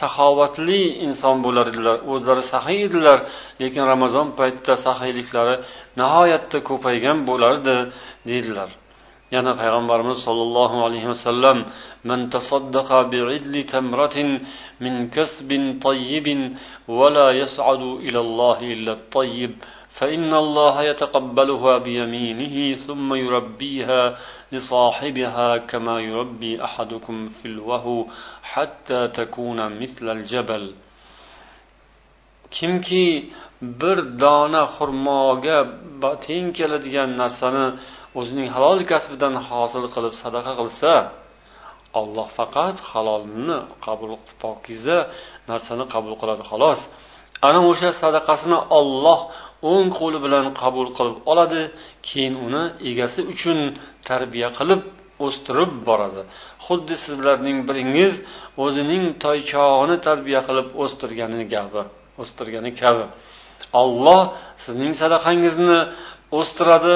[0.01, 3.19] saxovatli inson bo'lar edilar o'zlari saxiy edilar
[3.63, 5.55] lekin ramazon paytida saxiyliklari
[6.01, 7.77] nihoyatda ko'paygan bo'lardi
[8.29, 8.71] deydilar.
[9.35, 11.59] Yana payg'ambarimiz sollallohu alayhi vasallam
[12.05, 14.17] من تصدق بعدل تمرة
[14.81, 15.51] من كسب
[15.83, 16.27] طيب
[16.89, 19.51] ولا يسعد إلى الله إلا الطيب
[19.89, 24.03] فإن الله يتقبلها بيمينه ثم يربيها
[24.53, 28.07] لصاحبها كما يربي أحدكم في الوهو
[28.43, 30.75] حتى تكون مثل الجبل.
[32.53, 35.59] kimki bir dona xurmoga
[36.27, 37.67] teng keladigan narsani
[38.19, 40.93] o'zining halol kasbidan hosil qilib sadaqa qilsa
[42.01, 44.99] olloh faqat halolni qabul pokiza
[45.51, 46.81] narsani qabul qiladi xolos.
[47.49, 49.21] Ana o'sha sadaqasini olloh
[49.73, 51.63] o'ng qo'li bilan qabul qilib oladi
[52.09, 53.59] keyin uni egasi uchun
[54.09, 54.81] tarbiya qilib
[55.27, 56.23] o'stirib boradi.
[56.67, 58.13] Xuddi sizlarning biringiz
[58.65, 61.83] o'zining toychog'ini tarbiya qilib o'stirgani gabi
[62.23, 63.05] o'stirgani kabi.
[63.83, 64.23] Olloh
[64.65, 65.79] sizning sadaqangizni
[66.39, 66.95] o'stiradi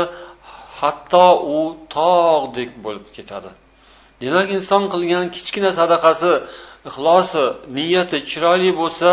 [0.80, 1.58] hatto u
[1.96, 3.50] tog'dek bo'lib ketadi.
[4.22, 6.32] Demak inson qilgan kichkina sadaqasi
[6.88, 7.44] ixlosi
[7.76, 9.12] niyati chiroyli bo'lsa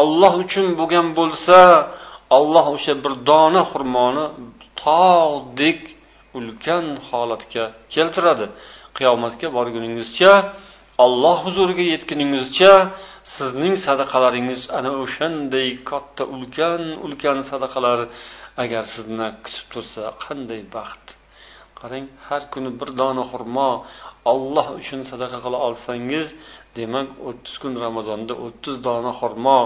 [0.00, 1.58] olloh uchun bo'lgan bo'lsa
[2.36, 4.24] olloh o'sha bir dona xurmoni
[4.82, 5.80] tog'dek
[6.38, 7.64] ulkan holatga
[7.94, 8.46] keltiradi.
[8.96, 10.32] Qiyomatga borguningizcha
[11.04, 12.72] olloh huzuriga yetguningizcha
[13.36, 17.98] sizning sadaqalaringiz ana o'shanday katta ulkan ulkan sadaqalar
[18.62, 21.06] agar sizni kutib tursa qanday baxt?
[21.80, 23.70] Qarang har kuni bir dona xurmo
[24.32, 26.26] olloh uchun sadaqa qila olsangiz
[26.78, 29.58] demak o'ttiz kun ramazonda o'ttiz dona xurmo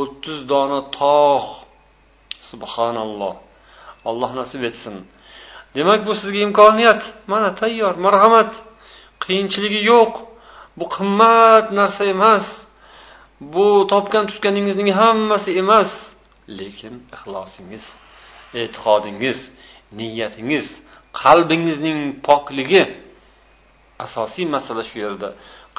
[0.00, 1.50] o'ttiz dona tog'
[2.50, 3.34] subhanalloh.
[4.10, 4.94] Alloh nasib etsin.
[5.76, 7.02] Demak bu sizga imkoniyat.
[7.32, 8.50] Mana tayyor marhamat.
[9.24, 10.12] Qiyinchiligi yo'q.
[10.78, 12.46] Bu qimmat narsa emas.
[13.54, 15.90] Bu topgan tutganingizning hammasi emas.
[16.58, 17.84] Lekin ixlosingiz
[18.60, 19.38] e'tiqodingiz
[19.98, 20.66] niyatingiz
[21.22, 22.82] qalbingizning pokligi.
[24.04, 25.28] Asosiy masala shu yerda.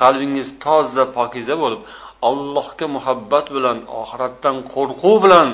[0.02, 1.82] Qalbingiz toza pokiza bo'lib
[2.30, 5.48] allohga muhabbat bilan oxiratdan qo'rquv bilan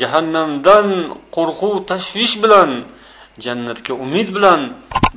[0.00, 0.86] jahannamdan
[1.36, 2.70] qo'rquv tashvish bilan
[3.44, 4.60] jannatga umid bilan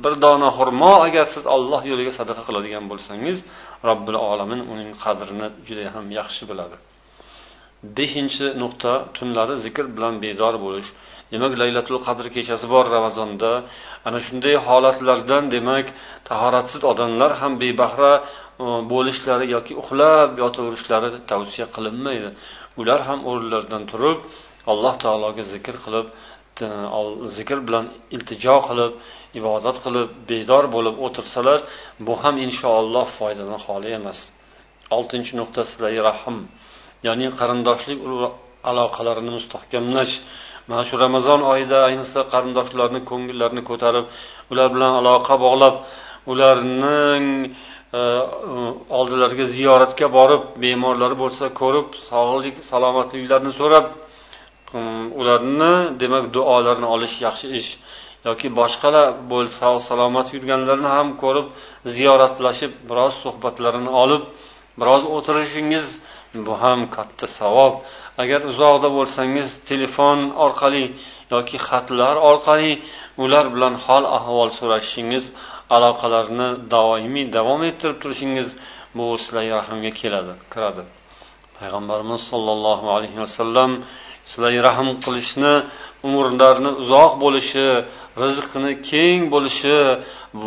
[0.04, 3.38] bir dona xurmo agar siz olloh yo'liga sadaqa qiladigan bo'lsangiz
[3.88, 6.76] robbil olamin uning qadrini juda ham yaxshi biladi.
[7.96, 10.90] Beshinchi nuqta tunlari zikr bilan bedor bo'lish.
[11.34, 13.50] Demak laylatul qadr kechasi bor ramazonda.
[14.06, 15.86] Ana shunday holatlardan demak
[16.28, 18.24] tahoratsiz odamlar ham bebahra e,
[18.92, 22.28] bo'lishlari yoki uxlab yotaverishlari tavsiya qilinmaydi.
[22.80, 24.18] Ular ham o'rinlaridan turib
[24.72, 26.06] alloh taologa zikr qilib
[26.64, 26.68] e,
[27.36, 28.92] zikr bilan iltijo qilib
[29.40, 31.58] ibodat qilib bedor bo'lib o'tirsalar
[32.06, 34.18] bu ham inshaalloh foydadan xoli emas.
[34.96, 36.36] Oltinchi nuqta silai rahm
[37.06, 37.98] ya'ni qarindoshlik
[38.70, 40.14] aloqalarini mustahkamlash.
[40.68, 44.04] Mana shu ramazon oyida ayniqsa qarindoshlarni ko'ngillarini ko'tarib
[44.52, 45.74] ular bilan aloqa bog'lab
[46.32, 47.24] ularning
[47.98, 48.00] e,
[48.98, 53.86] oldilariga ziyoratga borib bemorlari bo'lsa ko'rib sog'lik salomatliklarini so'rab
[54.78, 54.80] e,
[55.20, 57.70] ularni demak duolarini olish yaxshi ish.
[58.28, 61.46] Yoki boshqalar bo'lsa sog' salomat yurganlarni ham ko'rib
[61.94, 64.22] ziyoratlashib biroz suhbatlarini olib
[64.80, 65.86] biroz o'tirishingiz
[66.46, 67.74] bu ham katta savob.
[68.22, 70.84] Agar uzoqda bo'lsangiz telefon orqali
[71.34, 72.72] yoki xatlar orqali
[73.24, 75.24] ular bilan hol ahvol so'rashishingiz
[75.76, 78.48] aloqalarni doimiy davom ettirib turishingiz
[78.96, 80.82] bu sizlarga rahmga keladi kiradi.
[81.58, 83.70] Payg'ambarimiz sollallohu alayhi vasallam
[84.30, 85.54] sizlarga rahm qilishni
[86.06, 87.66] umrlarini uzoq bo'lishi
[88.22, 89.78] rizqini keng bo'lishi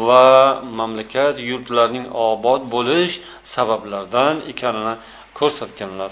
[0.08, 0.28] va
[0.80, 3.14] mamlakat yurtlarning obod bo'lish
[3.56, 4.94] sabablaridan ekanini
[5.40, 6.12] ko'rsatganlar.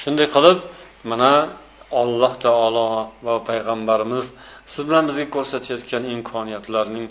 [0.00, 0.58] Shunday qilib
[1.10, 1.32] mana
[2.02, 2.88] alloh taolo
[3.26, 4.26] va payg'ambarimiz
[4.72, 7.06] siz bilan bizga ko'rsatayotgan imkoniyatlarning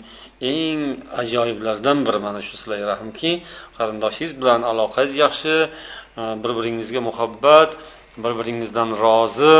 [0.52, 0.80] eng
[1.22, 3.30] ajoyiblaridan biri mana shu sizlarga rahmki
[3.76, 5.54] qarindoshingiz bilan aloqangiz yaxshi
[6.20, 7.70] e, bir biringizga muhabbat
[8.22, 9.58] bir biringizdan rozi.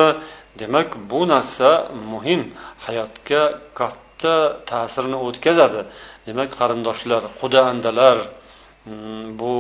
[0.61, 1.71] Demak bu narsa
[2.13, 2.43] muhim.
[2.87, 3.43] Hayotga
[3.79, 4.35] katta
[4.71, 5.81] ta'sirini o'tkazadi.
[6.27, 8.17] Demak qarindoshlar quda andalar
[9.41, 9.55] bu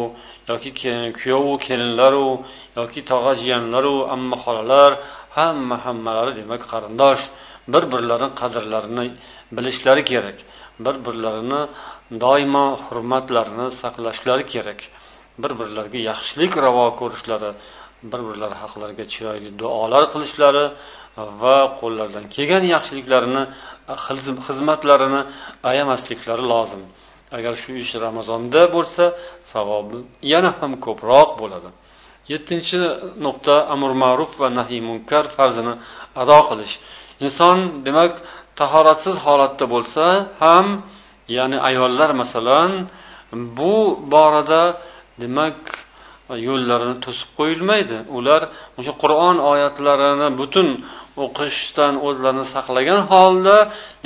[0.49, 0.71] yoki
[1.19, 2.29] kuyovu kelinlaru
[2.79, 4.93] yoki tog'a jiyanlaru amma xolalar
[5.37, 7.23] hamma hammalari demak qarindosh
[7.73, 9.07] bir birlarini qadrlarini
[9.57, 10.39] bilishlari kerak
[10.85, 11.63] bir birlarini
[12.25, 14.81] doimo hurmatlarini saqlashlari kerak
[15.43, 17.51] bir birlariga yaxshilik ravo ko'rishlari
[18.11, 20.65] bir birlari haqlariga chiroyli duolar qilishlari
[21.43, 23.43] va qo'llaridan kelgan yaxshiliklarini
[24.47, 25.21] xizmatlarini
[25.71, 26.83] ayamasliklari lozim
[27.37, 29.05] agar shu ish ramazonda bo'lsa
[29.53, 29.99] savobi
[30.33, 31.71] yana ham ko'proq bo'ladi.
[32.33, 32.79] Yettinchi
[33.25, 35.75] nuqta amr ma'ruf va nahiy munkar farzini
[36.23, 36.75] ado qilish.
[37.27, 38.13] Inson demak
[38.61, 40.05] tahoratsiz holatda bo'lsa
[40.43, 40.67] ham
[41.37, 42.71] ya'ni ayollar masalan
[43.59, 43.75] bu
[44.13, 44.63] borada
[45.23, 45.59] demak
[46.49, 47.97] yo'llarini to'sib qo'yilmaydi.
[48.17, 48.43] Ular
[48.79, 50.69] o'sha qur'on oyatlarini butun
[51.25, 53.57] o'qishdan o'zlarini saqlagan holda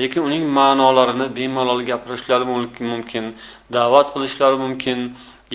[0.00, 2.44] lekin uning ma'nolarini bemalol gapirishlari
[2.92, 3.24] mumkin
[3.76, 4.98] da'vat qilishlari mumkin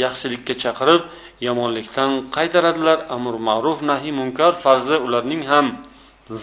[0.04, 1.02] yaxshilikka chaqirib
[1.48, 2.98] yomonlikdan qaytaradilar.
[3.16, 5.66] Amr ma'ruf nahiy munkar farzi ularning ham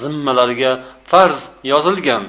[0.00, 0.72] zimmalariga
[1.10, 1.40] farz
[1.72, 2.22] yozilgan.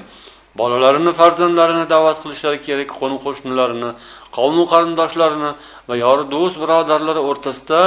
[0.60, 3.90] Bolalarini farzandlarini da'vat qilishlari kerak qo'ni qo'shnilarini
[4.36, 5.50] qavmu qarindoshlarini
[5.88, 7.80] va yori do'st birodarlari o'rtasida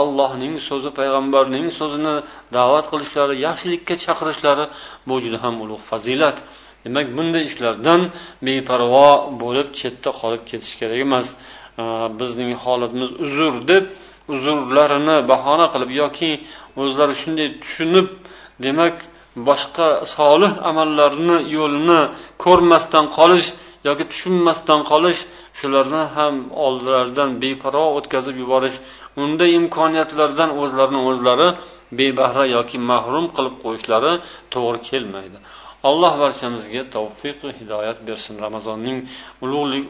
[0.00, 2.14] allohning so'zi payg'ambarning so'zini
[2.56, 4.64] da'vat qilishlari yaxshilikka chaqirishlari
[5.08, 6.36] bu juda ham ulug' fazilat.
[6.84, 8.00] Demak bunday ishlardan
[8.46, 9.08] beparvo
[9.42, 11.26] bo'lib chetda qolib ketish kerak emas.
[12.20, 13.84] Bizning holatimiz uzr deb
[14.34, 16.30] uzrlarini bahona qilib yoki
[16.82, 18.06] o'zlari shunday tushunib
[18.64, 18.96] demak
[19.48, 22.00] boshqa solih amallarni yo'lini
[22.44, 23.46] ko'rmasdan qolish
[23.88, 25.20] yoki tushunmasdan qolish
[25.58, 26.34] shularni ham
[26.66, 28.76] oldilaridan beparvo o'tkazib yuborish
[29.22, 31.48] unday imkoniyatlardan o'zlarini o'zlari
[31.98, 34.12] bebahra yoki mahrum qilib qo'yishlari
[34.54, 35.38] to'g'ri kelmaydi.
[35.88, 38.98] Alloh barchamizga tavfiq hidoyat bersin ramazonning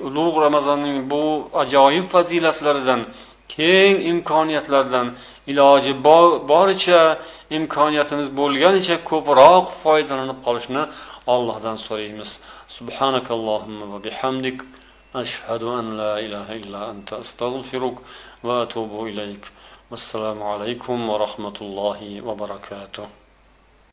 [0.09, 1.23] ulug' ramazonning bu
[1.63, 3.01] ajoyib fazilatlaridan
[3.55, 5.07] keng imkoniyatlardan
[5.53, 5.93] iloji
[6.53, 7.01] boricha
[7.59, 10.83] imkoniyatimiz bo'lganicha ko'proq foydalanib qolishni
[11.35, 12.31] allohdan so'raymiz.
[12.77, 14.59] Subhanakallohumma va bihamdik.
[15.23, 17.97] Ashhadu an la ilaha illa anta astag'firuk
[18.47, 19.43] va atubu ilayk.
[19.97, 23.07] Assalomu alaykum va rahmatullohi va barakatuh.